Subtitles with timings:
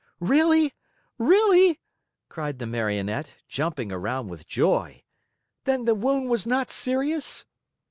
[0.19, 0.73] "Really?
[1.19, 1.79] Really?"
[2.27, 5.03] cried the Marionette, jumping around with joy.
[5.65, 7.45] "Then the wound was not serious?"